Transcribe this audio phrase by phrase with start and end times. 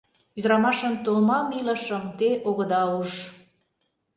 [0.37, 3.11] Ӱдырамашын томам илышым те огыда уж.